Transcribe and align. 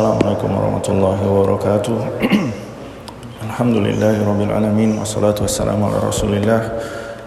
Assalamualaikum 0.00 0.48
warahmatullahi 0.56 1.22
wabarakatuh. 1.28 1.96
Alhamdulillahirabbil 3.52 4.48
alamin 4.48 4.96
wassalatu 4.96 5.44
wassalamu 5.44 5.92
ala 5.92 6.08
Rasulillah 6.08 6.72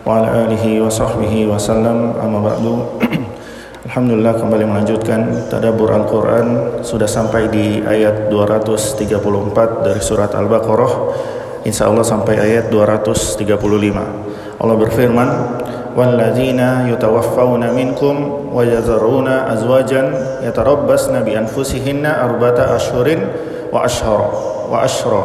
wa 0.01 0.17
ala 0.17 0.49
alihi 0.49 0.81
wa 0.81 0.89
sahbihi 0.89 1.45
wasallam 1.53 2.17
amma 2.17 2.41
ba'du. 2.41 2.97
Alhamdulillah 3.85 4.41
kembali 4.41 4.65
melanjutkan 4.65 5.53
tadabbur 5.53 5.93
Al-Qur'an 5.93 6.81
sudah 6.81 7.05
sampai 7.05 7.53
di 7.53 7.85
ayat 7.85 8.33
234 8.33 9.85
dari 9.85 10.01
surat 10.01 10.33
Al-Baqarah. 10.33 11.13
Insyaallah 11.69 12.01
sampai 12.01 12.41
ayat 12.41 12.73
235. 12.73 14.57
Allah 14.57 14.75
berfirman, 14.81 15.29
"Walladzina 15.93 16.89
yutawaffawna 16.89 17.69
minkum 17.73 18.49
wa 18.49 18.65
yazaruna 18.65 19.49
azwajan 19.53 20.41
yatarabbasna 20.41 21.21
bi 21.21 21.37
anfusihinna 21.37 22.21
arba'ata 22.25 22.73
ashhurin 22.75 23.21
wa 23.69 23.85
ashhara 23.85 24.29
wa 24.69 24.77
ashra." 24.81 25.23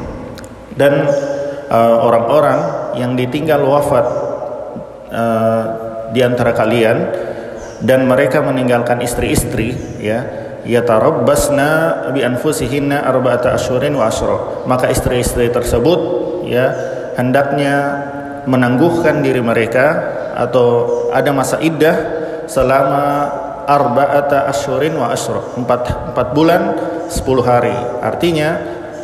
Dan 0.80 1.10
uh, 1.68 1.96
orang-orang 2.06 2.58
yang 2.98 3.18
ditinggal 3.18 3.62
wafat 3.66 4.06
uh, 5.10 5.62
di 6.14 6.24
antara 6.24 6.54
kalian 6.56 6.98
dan 7.78 8.10
mereka 8.10 8.42
meninggalkan 8.42 8.98
istri-istri 9.04 9.74
ya 10.02 10.48
yatarabbasna 10.66 12.10
bi 12.12 12.20
anfusihinna 12.26 13.06
arba'ata 13.06 13.54
ashhurin 13.54 13.94
wa 13.94 14.10
ashra. 14.10 14.66
Maka 14.66 14.90
istri-istri 14.90 15.48
tersebut 15.48 16.00
ya 16.48 16.74
hendaknya 17.14 18.04
menangguhkan 18.48 19.20
diri 19.20 19.44
mereka 19.44 20.16
atau 20.32 20.88
ada 21.12 21.28
masa 21.36 21.60
iddah 21.60 21.96
selama 22.48 23.28
arba'ata 23.68 24.48
asyurin 24.48 24.96
wa 24.96 25.12
asyra 25.12 25.44
empat, 25.60 26.12
empat 26.16 26.28
bulan 26.32 26.62
sepuluh 27.12 27.44
hari. 27.44 27.76
Artinya 28.00 28.56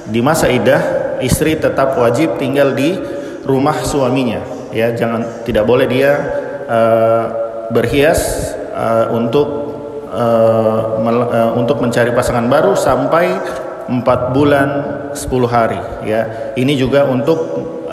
di 0.08 0.24
masa 0.24 0.48
iddah 0.48 0.80
istri 1.20 1.60
tetap 1.60 2.00
wajib 2.00 2.40
tinggal 2.40 2.72
di 2.72 2.96
rumah 3.44 3.76
suaminya. 3.84 4.40
Ya 4.72 4.96
jangan 4.96 5.44
tidak 5.44 5.68
boleh 5.68 5.84
dia 5.86 6.12
uh, 6.64 7.24
berhias 7.68 8.52
uh, 8.72 9.12
untuk 9.12 9.48
uh, 10.08 10.96
uh, 11.04 11.52
untuk 11.54 11.84
mencari 11.84 12.10
pasangan 12.16 12.48
baru 12.48 12.72
sampai 12.72 13.36
empat 13.84 14.32
bulan 14.32 14.68
sepuluh 15.12 15.46
hari. 15.46 15.78
Ya 16.08 16.52
ini 16.56 16.74
juga 16.80 17.04
untuk 17.04 17.38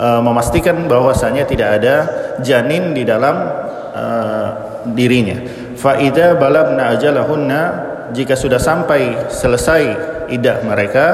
uh, 0.02 0.18
memastikan 0.18 0.90
bahwasanya 0.90 1.46
tidak 1.46 1.78
ada 1.78 1.94
janin 2.42 2.90
di 2.90 3.06
dalam 3.06 3.38
uh, 3.94 4.48
dirinya. 4.90 5.38
Faida 5.78 6.34
balagna 6.34 6.90
ajalahunna 6.98 7.62
jika 8.10 8.34
sudah 8.34 8.58
sampai 8.58 9.30
selesai 9.30 9.82
idah 10.28 10.66
mereka 10.66 11.06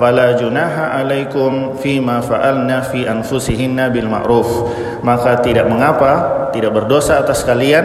fala 0.00 0.32
junaha 0.32 0.96
alaikum 0.96 1.76
fima 1.76 2.24
fa'alna 2.24 2.88
fi 2.88 3.04
anfusihinna 3.04 3.92
bil 3.92 4.08
ma'ruf 4.08 4.48
maka 5.04 5.44
tidak 5.44 5.68
mengapa 5.68 6.48
tidak 6.56 6.72
berdosa 6.72 7.20
atas 7.20 7.44
kalian 7.44 7.84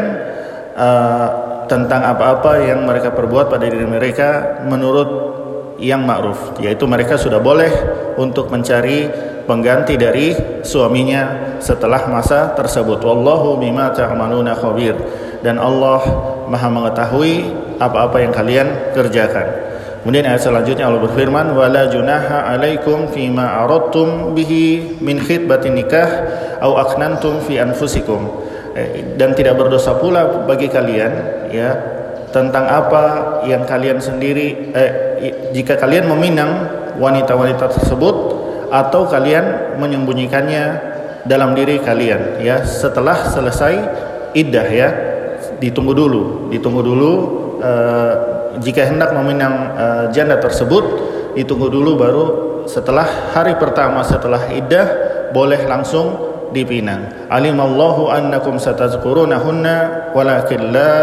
uh, 0.79 1.27
tentang 1.67 2.07
apa-apa 2.07 2.63
yang 2.63 2.87
mereka 2.87 3.11
perbuat 3.11 3.51
pada 3.51 3.67
diri 3.67 3.83
mereka 3.83 4.61
menurut 4.63 5.35
yang 5.83 6.07
ma'ruf 6.07 6.55
yaitu 6.63 6.87
mereka 6.87 7.19
sudah 7.19 7.43
boleh 7.43 7.67
untuk 8.15 8.47
mencari 8.47 9.11
pengganti 9.45 9.95
dari 9.95 10.33
suaminya 10.65 11.57
setelah 11.61 12.09
masa 12.09 12.53
tersebut. 12.57 13.01
Wallahu 13.01 13.61
bima 13.61 13.93
ta'maluna 13.93 14.57
khabir. 14.57 14.97
Dan 15.45 15.61
Allah 15.61 16.01
Maha 16.49 16.69
mengetahui 16.69 17.53
apa-apa 17.77 18.21
yang 18.21 18.33
kalian 18.33 18.93
kerjakan. 18.93 19.65
Kemudian 20.05 20.29
ayat 20.29 20.45
selanjutnya 20.45 20.85
Allah 20.85 21.01
berfirman 21.01 21.57
wala 21.57 21.89
junaha 21.89 22.45
alaikum 22.45 23.09
fima 23.09 23.65
aradtum 23.65 24.37
bihi 24.37 25.01
min 25.01 25.17
khitbatin 25.17 25.73
nikah 25.73 26.09
au 26.61 26.77
aknantum 26.77 27.41
fi 27.41 27.57
anfusikum. 27.57 28.45
Eh, 28.77 29.17
dan 29.17 29.33
tidak 29.33 29.57
berdosa 29.57 29.97
pula 29.97 30.45
bagi 30.45 30.67
kalian 30.67 31.11
ya 31.47 31.73
tentang 32.35 32.67
apa 32.67 33.03
yang 33.47 33.63
kalian 33.63 34.03
sendiri 34.03 34.75
eh, 34.75 34.91
jika 35.55 35.79
kalian 35.79 36.11
meminang 36.11 36.67
wanita-wanita 36.99 37.71
tersebut 37.71 38.34
atau 38.75 39.07
kalian 39.07 39.79
menyembunyikannya 39.79 40.63
dalam 41.23 41.55
diri 41.55 41.79
kalian 41.79 42.43
ya. 42.43 42.67
Setelah 42.67 43.31
selesai 43.31 43.75
iddah 44.35 44.67
ya 44.67 44.89
ditunggu 45.63 45.95
dulu 45.95 46.51
ditunggu 46.51 46.81
dulu 46.83 47.11
eh, 47.63 48.13
jika 48.59 48.83
hendak 48.91 49.15
meminang 49.15 49.55
eh, 49.75 50.03
janda 50.11 50.35
tersebut 50.37 50.83
ditunggu 51.39 51.71
dulu 51.71 51.91
baru 51.95 52.25
setelah 52.67 53.31
hari 53.31 53.55
pertama 53.55 54.03
setelah 54.03 54.51
iddah 54.51 54.87
boleh 55.31 55.63
langsung 55.67 56.34
dipinang 56.55 57.27
alimallahu 57.27 58.07
annakum 58.07 58.55
satazkurunahunna 58.55 60.15
walakin 60.15 60.71
la 60.71 60.95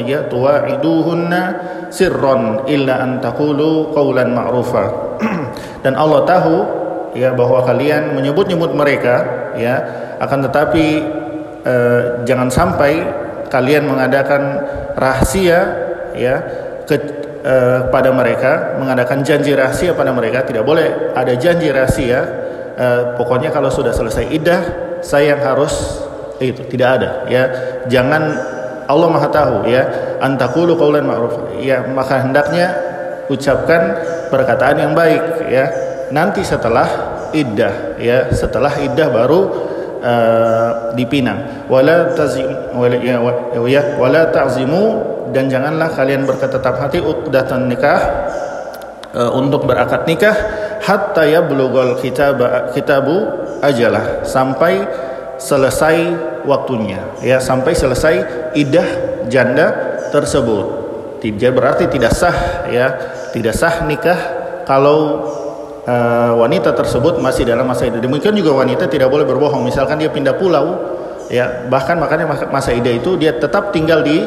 ya 0.00 0.24
tuwa'iduhunna 0.30 1.40
sirran 1.92 2.64
illa 2.70 3.04
an 3.04 3.20
taqulu 3.20 3.92
qawlan 3.92 4.32
ma'rufa. 4.32 4.84
Dan 5.84 5.98
Allah 5.98 6.24
tahu 6.24 6.56
ya 7.12 7.36
bahwa 7.36 7.62
kalian 7.62 8.16
menyebut-nyebut 8.16 8.72
mereka 8.72 9.14
ya 9.54 9.74
akan 10.18 10.48
tetapi 10.50 10.86
eh, 11.62 12.02
jangan 12.26 12.48
sampai 12.48 12.92
kalian 13.52 13.86
mengadakan 13.86 14.64
rahasia 14.98 15.58
ya 16.16 16.36
ke 16.88 16.96
eh, 17.44 17.80
pada 17.92 18.10
mereka 18.10 18.80
mengadakan 18.80 19.22
janji 19.22 19.54
rahasia 19.54 19.94
pada 19.94 20.10
mereka 20.10 20.42
tidak 20.42 20.66
boleh 20.66 21.14
ada 21.14 21.38
janji 21.38 21.70
rahasia 21.70 22.26
eh, 22.78 23.02
pokoknya 23.18 23.50
kalau 23.54 23.70
sudah 23.70 23.94
selesai 23.94 24.30
iddah 24.30 24.60
saya 25.04 25.36
yang 25.36 25.42
harus 25.42 26.04
itu 26.42 26.66
tidak 26.66 26.88
ada 27.00 27.10
ya. 27.30 27.44
Jangan 27.86 28.22
Allah 28.90 29.08
Maha 29.08 29.28
tahu 29.30 29.54
ya. 29.70 29.82
Antakulu 30.18 30.74
qaulan 30.74 31.06
ma'ruf 31.06 31.60
ya. 31.60 31.84
Maka 31.86 32.24
hendaknya 32.24 32.74
ucapkan 33.30 33.96
perkataan 34.32 34.80
yang 34.80 34.92
baik 34.96 35.46
ya. 35.46 35.70
Nanti 36.10 36.42
setelah 36.42 36.88
iddah 37.30 38.00
ya. 38.00 38.32
Setelah 38.34 38.74
iddah 38.82 39.08
baru 39.12 39.40
uh, 40.02 40.70
dipinang. 40.96 41.68
Wala 41.70 42.12
tazim 42.16 42.48
ya, 42.98 43.18
ya 43.68 43.80
dan 45.34 45.50
janganlah 45.50 45.90
kalian 45.90 46.22
berketetap 46.28 46.78
hati 46.78 47.02
uqdatan 47.02 47.66
nikah 47.66 48.00
uh, 49.16 49.34
untuk 49.34 49.66
berakad 49.66 50.06
nikah 50.06 50.36
hatta 50.84 51.24
ya 51.24 51.40
bulughal 51.40 51.96
kitab 51.98 52.38
kitabu 52.76 53.24
ajalah. 53.64 54.22
Sampai 54.28 54.84
selesai 55.40 55.96
waktunya. 56.44 57.00
Ya 57.24 57.40
sampai 57.40 57.72
selesai 57.72 58.14
idah 58.54 58.88
janda 59.32 59.72
tersebut. 60.12 60.84
Tidak 61.24 61.50
berarti 61.56 61.88
tidak 61.88 62.12
sah 62.12 62.68
ya. 62.68 62.86
Tidak 63.32 63.54
sah 63.56 63.88
nikah 63.88 64.18
kalau 64.68 65.24
uh, 65.88 66.32
wanita 66.36 66.76
tersebut 66.76 67.18
masih 67.18 67.48
dalam 67.48 67.64
masa 67.64 67.88
idah. 67.88 67.98
Demikian 67.98 68.36
juga 68.36 68.52
wanita 68.52 68.86
tidak 68.86 69.08
boleh 69.08 69.24
berbohong. 69.24 69.64
Misalkan 69.64 69.96
dia 69.96 70.12
pindah 70.12 70.36
pulau 70.36 70.92
ya 71.32 71.64
bahkan 71.72 71.96
makanya 71.96 72.28
masa 72.52 72.76
idah 72.76 72.92
itu 72.92 73.16
dia 73.16 73.32
tetap 73.32 73.72
tinggal 73.72 74.04
di 74.04 74.20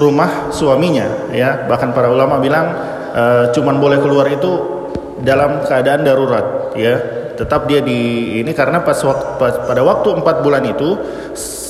rumah 0.00 0.48
suaminya 0.48 1.28
ya. 1.36 1.68
Bahkan 1.68 1.92
para 1.92 2.08
ulama 2.08 2.40
bilang 2.40 2.66
uh, 3.12 3.44
cuman 3.52 3.76
boleh 3.76 4.00
keluar 4.00 4.24
itu 4.32 4.81
dalam 5.22 5.64
keadaan 5.64 6.02
darurat 6.04 6.74
ya. 6.76 6.98
Tetap 7.32 7.64
dia 7.64 7.80
di 7.80 8.38
ini 8.44 8.52
karena 8.52 8.84
pas, 8.84 9.00
pas 9.40 9.54
pada 9.64 9.80
waktu 9.80 10.20
empat 10.20 10.36
bulan 10.44 10.62
itu 10.68 10.94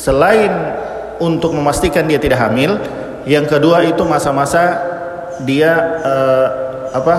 selain 0.03 0.51
untuk 1.23 1.55
memastikan 1.55 2.05
dia 2.11 2.19
tidak 2.19 2.43
hamil 2.43 2.77
yang 3.23 3.47
kedua 3.47 3.87
itu 3.87 4.03
masa-masa 4.03 4.83
dia 5.47 6.03
uh, 6.03 6.47
apa 6.91 7.15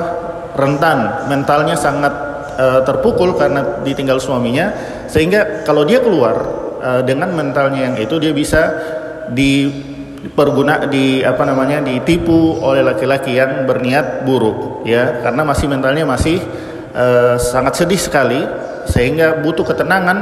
rentan 0.59 1.31
mentalnya 1.31 1.79
sangat 1.79 2.11
uh, 2.59 2.81
terpukul 2.83 3.33
karena 3.39 3.81
ditinggal 3.81 4.19
suaminya 4.19 4.69
sehingga 5.07 5.63
kalau 5.63 5.87
dia 5.87 6.03
keluar 6.03 6.35
uh, 6.83 7.01
dengan 7.01 7.31
mentalnya 7.31 7.89
yang 7.89 7.95
itu 7.95 8.19
dia 8.19 8.35
bisa 8.35 8.61
di 9.31 9.71
perguna 10.31 10.87
di 10.87 11.19
apa 11.19 11.43
namanya 11.43 11.83
ditipu 11.83 12.63
oleh 12.63 12.79
laki-laki 12.79 13.35
yang 13.35 13.67
berniat 13.67 14.23
buruk 14.23 14.87
ya 14.87 15.19
karena 15.19 15.43
masih 15.43 15.67
mentalnya 15.67 16.07
masih 16.07 16.39
uh, 16.95 17.35
sangat 17.35 17.83
sedih 17.83 17.99
sekali 17.99 18.39
sehingga 18.87 19.43
butuh 19.43 19.67
ketenangan 19.67 20.17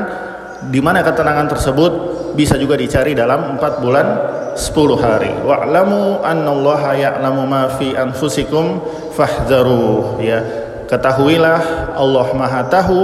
di 0.74 0.81
mana 0.81 1.06
ketenangan 1.06 1.50
tersebut 1.50 1.94
bisa 2.33 2.57
juga 2.57 2.77
dicari 2.77 3.13
dalam 3.18 3.57
empat 3.57 3.81
bulan 3.81 4.07
10 4.53 5.00
hari. 5.00 5.31
Wa'lamu 5.42 6.21
annallaha 6.21 6.94
ya'lamu 6.94 7.48
ma 7.48 7.71
fi 7.80 7.95
anfusikum 7.95 8.83
fahdharu 9.15 10.19
ya. 10.21 10.39
Ketahuilah 10.86 11.95
Allah 11.95 12.27
Maha 12.36 12.68
tahu 12.68 13.00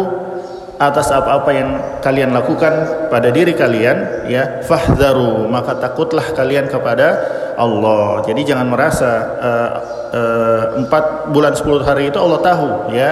atas 0.78 1.10
apa-apa 1.10 1.50
yang 1.54 1.70
kalian 2.06 2.30
lakukan 2.38 2.74
pada 3.10 3.34
diri 3.34 3.58
kalian 3.58 4.30
ya 4.30 4.62
fahdharu 4.62 5.50
maka 5.50 5.78
takutlah 5.82 6.26
kalian 6.38 6.70
kepada 6.70 7.08
Allah. 7.58 8.22
Jadi 8.22 8.46
jangan 8.46 8.70
merasa 8.70 9.12
uh, 9.42 9.70
uh, 10.78 10.86
4 10.86 11.34
bulan 11.34 11.58
10 11.58 11.82
hari 11.82 12.14
itu 12.14 12.18
Allah 12.22 12.40
tahu 12.42 12.70
ya. 12.94 13.12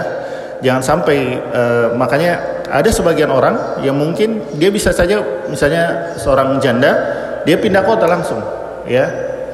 Jangan 0.61 0.81
sampai 0.81 1.41
uh, 1.51 1.87
makanya 1.97 2.55
ada 2.69 2.89
sebagian 2.89 3.29
orang 3.29 3.81
yang 3.81 3.97
mungkin 3.97 4.41
dia 4.57 4.69
bisa 4.69 4.93
saja 4.93 5.21
misalnya 5.49 6.15
seorang 6.17 6.57
janda 6.61 6.95
dia 7.45 7.57
pindah 7.59 7.85
kota 7.85 8.09
langsung 8.09 8.41
ya 8.89 9.05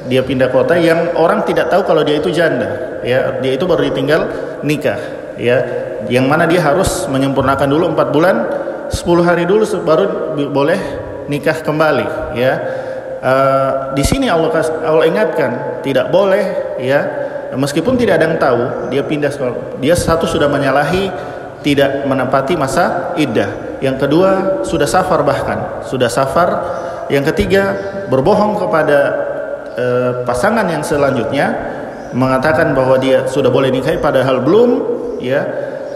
dia 0.08 0.22
pindah 0.24 0.48
kota 0.48 0.74
yang 0.78 1.14
orang 1.14 1.44
tidak 1.44 1.68
tahu 1.68 1.84
kalau 1.84 2.02
dia 2.02 2.18
itu 2.18 2.32
janda 2.32 3.00
ya 3.04 3.38
dia 3.38 3.52
itu 3.54 3.64
baru 3.68 3.92
ditinggal 3.92 4.20
nikah 4.64 4.98
ya 5.36 5.81
yang 6.10 6.26
mana 6.26 6.48
dia 6.48 6.62
harus 6.62 7.06
menyempurnakan 7.06 7.68
dulu 7.68 7.84
empat 7.94 8.08
bulan 8.10 8.36
10 8.92 9.28
hari 9.28 9.44
dulu 9.48 9.64
baru 9.82 10.04
boleh 10.50 10.80
nikah 11.30 11.62
kembali 11.62 12.36
ya. 12.36 12.52
Uh, 13.22 13.94
di 13.94 14.02
sini 14.02 14.26
Allah 14.26 14.50
Allah 14.82 15.06
ingatkan 15.06 15.80
tidak 15.86 16.10
boleh 16.10 16.76
ya. 16.82 17.00
Meskipun 17.52 18.00
tidak 18.00 18.16
ada 18.16 18.24
yang 18.32 18.40
tahu 18.40 18.62
dia 18.88 19.04
pindah 19.04 19.28
sekolah 19.28 19.76
dia 19.76 19.92
satu 19.92 20.24
sudah 20.24 20.48
menyalahi 20.48 21.12
tidak 21.62 22.08
menepati 22.08 22.56
masa 22.56 23.14
iddah. 23.14 23.78
Yang 23.84 24.08
kedua 24.08 24.30
sudah 24.64 24.88
safar 24.88 25.20
bahkan 25.22 25.84
sudah 25.86 26.08
safar. 26.08 26.80
Yang 27.12 27.34
ketiga 27.34 27.76
berbohong 28.08 28.56
kepada 28.56 28.98
e, 29.76 29.86
pasangan 30.24 30.64
yang 30.64 30.80
selanjutnya 30.80 31.52
mengatakan 32.16 32.72
bahwa 32.72 32.96
dia 32.96 33.28
sudah 33.28 33.52
boleh 33.52 33.68
nikahi 33.68 34.00
padahal 34.00 34.40
belum 34.40 34.70
ya 35.20 35.44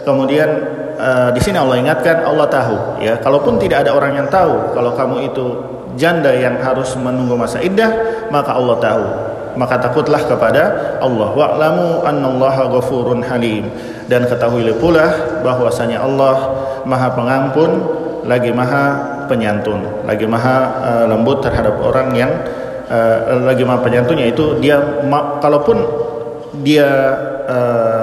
kemudian 0.06 0.48
e, 0.94 1.10
di 1.34 1.40
sini 1.42 1.58
Allah 1.58 1.82
ingatkan 1.82 2.22
Allah 2.22 2.46
tahu 2.46 3.02
ya. 3.02 3.18
Kalaupun 3.18 3.58
tidak 3.58 3.84
ada 3.84 3.98
orang 3.98 4.14
yang 4.14 4.28
tahu 4.30 4.72
kalau 4.72 4.94
kamu 4.94 5.16
itu 5.26 5.46
janda 5.98 6.30
yang 6.30 6.62
harus 6.62 6.94
menunggu 6.94 7.34
masa 7.34 7.58
iddah 7.58 7.90
maka 8.30 8.54
Allah 8.54 8.76
tahu. 8.78 9.04
Maka 9.56 9.80
takutlah 9.80 10.20
kepada 10.20 10.62
Allah. 11.00 11.32
Wa'lamu 11.32 12.04
annallaha 12.04 12.68
ghafurun 12.68 13.24
halim. 13.24 13.72
Dan 14.04 14.28
ketahuilah 14.28 14.76
pula 14.76 15.06
bahwasanya 15.40 16.04
Allah 16.04 16.36
Maha 16.84 17.08
Pengampun 17.16 17.70
lagi 18.28 18.50
Maha 18.52 19.16
Penyantun 19.26 20.06
lagi 20.06 20.26
Maha 20.26 20.58
uh, 20.82 21.04
lembut 21.10 21.42
terhadap 21.42 21.78
orang 21.82 22.14
yang 22.14 22.30
uh, 22.90 23.42
lagi 23.42 23.66
Maha 23.66 23.82
Penyantun 23.82 24.18
yaitu 24.22 24.58
dia 24.62 24.78
ma 25.06 25.42
kalaupun 25.42 25.82
dia 26.62 26.86
uh, 27.46 27.95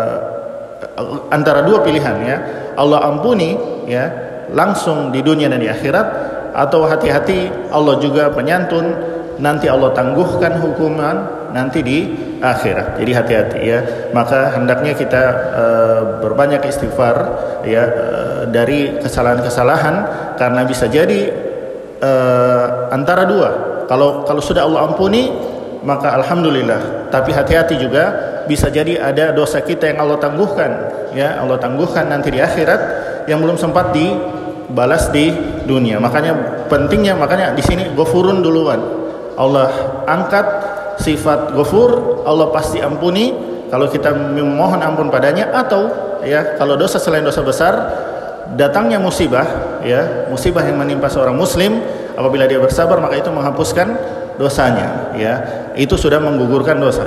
antara 1.34 1.66
dua 1.66 1.82
pilihan 1.82 2.16
ya 2.22 2.38
Allah 2.78 3.02
ampuni 3.10 3.58
ya 3.90 4.06
langsung 4.54 5.10
di 5.10 5.26
dunia 5.26 5.50
dan 5.50 5.58
di 5.58 5.68
akhirat 5.68 6.08
atau 6.54 6.86
hati-hati 6.86 7.74
Allah 7.74 7.98
juga 7.98 8.30
penyantun 8.30 8.94
nanti 9.42 9.66
Allah 9.66 9.90
tangguhkan 9.98 10.62
hukuman 10.62 11.50
nanti 11.50 11.82
di 11.82 12.00
akhirat. 12.38 13.02
Jadi 13.02 13.12
hati-hati 13.14 13.60
ya. 13.62 13.80
Maka 14.14 14.54
hendaknya 14.54 14.94
kita 14.94 15.24
uh, 15.54 16.02
berbanyak 16.22 16.62
istighfar 16.70 17.16
ya 17.66 17.84
uh, 17.86 18.42
dari 18.50 19.02
kesalahan-kesalahan 19.02 19.96
karena 20.38 20.62
bisa 20.68 20.86
jadi 20.86 21.34
uh, 22.02 22.94
antara 22.94 23.26
dua. 23.26 23.50
Kalau 23.90 24.26
kalau 24.26 24.42
sudah 24.42 24.66
Allah 24.70 24.94
ampuni 24.94 25.34
maka 25.82 26.14
alhamdulillah. 26.22 27.10
Tapi 27.10 27.34
hati-hati 27.34 27.78
juga 27.82 28.33
bisa 28.46 28.68
jadi 28.68 29.00
ada 29.00 29.32
dosa 29.32 29.64
kita 29.64 29.90
yang 29.92 30.04
Allah 30.04 30.18
tangguhkan 30.20 30.72
ya. 31.16 31.40
Allah 31.40 31.58
tangguhkan 31.60 32.10
nanti 32.10 32.34
di 32.34 32.40
akhirat 32.40 32.82
yang 33.28 33.40
belum 33.40 33.56
sempat 33.56 33.96
dibalas 33.96 35.10
di 35.12 35.32
dunia. 35.64 36.00
Makanya 36.00 36.66
pentingnya 36.68 37.16
makanya 37.16 37.56
di 37.56 37.64
sini 37.64 37.92
gofurun 37.96 38.44
duluan. 38.44 38.80
Allah 39.34 39.70
angkat 40.06 40.46
sifat 41.02 41.58
ghafur, 41.58 42.22
Allah 42.28 42.54
pasti 42.54 42.78
ampuni 42.78 43.34
kalau 43.74 43.90
kita 43.90 44.14
memohon 44.14 44.78
ampun 44.86 45.10
padanya 45.10 45.50
atau 45.50 45.90
ya 46.22 46.54
kalau 46.62 46.78
dosa 46.78 47.02
selain 47.02 47.26
dosa 47.26 47.42
besar 47.42 47.74
datangnya 48.54 49.02
musibah 49.02 49.82
ya 49.82 50.30
musibah 50.30 50.62
yang 50.62 50.78
menimpa 50.78 51.10
seorang 51.10 51.34
muslim 51.34 51.82
apabila 52.14 52.46
dia 52.46 52.62
bersabar 52.62 53.02
maka 53.02 53.18
itu 53.18 53.34
menghapuskan 53.34 53.98
dosanya 54.38 55.14
ya. 55.18 55.34
Itu 55.74 55.98
sudah 55.98 56.22
menggugurkan 56.22 56.78
dosa. 56.78 57.06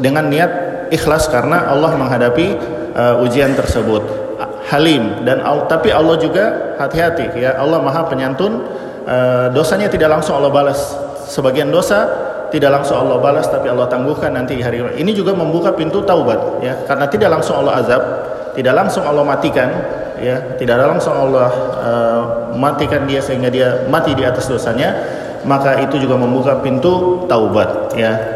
Dengan 0.00 0.28
niat 0.28 0.65
ikhlas 0.90 1.28
karena 1.30 1.70
Allah 1.70 1.94
menghadapi 1.96 2.46
uh, 2.94 3.24
ujian 3.24 3.52
tersebut. 3.54 4.26
Halim 4.66 5.22
dan 5.22 5.46
tapi 5.70 5.94
Allah 5.94 6.18
juga 6.18 6.74
hati-hati 6.76 7.38
ya. 7.38 7.54
Allah 7.54 7.78
maha 7.78 8.10
penyantun 8.10 8.66
uh, 9.06 9.46
dosanya 9.54 9.86
tidak 9.86 10.10
langsung 10.10 10.42
Allah 10.42 10.50
balas. 10.50 10.80
Sebagian 11.26 11.70
dosa 11.70 12.06
tidak 12.50 12.74
langsung 12.74 12.98
Allah 12.98 13.18
balas 13.22 13.46
tapi 13.46 13.70
Allah 13.70 13.86
tangguhkan 13.86 14.34
nanti 14.34 14.58
hari 14.62 14.82
ini 14.98 15.14
juga 15.14 15.38
membuka 15.38 15.70
pintu 15.70 16.02
taubat 16.02 16.60
ya. 16.66 16.82
Karena 16.82 17.06
tidak 17.06 17.38
langsung 17.38 17.62
Allah 17.62 17.78
azab 17.78 18.02
tidak 18.58 18.74
langsung 18.74 19.06
Allah 19.06 19.22
matikan 19.22 19.70
ya. 20.18 20.58
Tidak 20.58 20.74
langsung 20.74 21.14
Allah 21.14 21.50
uh, 21.78 22.22
matikan 22.58 23.06
dia 23.06 23.22
sehingga 23.22 23.46
dia 23.48 23.86
mati 23.86 24.18
di 24.18 24.26
atas 24.26 24.50
dosanya 24.50 24.98
maka 25.46 25.78
itu 25.78 26.02
juga 26.02 26.18
membuka 26.18 26.58
pintu 26.58 27.22
taubat 27.30 27.94
ya 27.94 28.35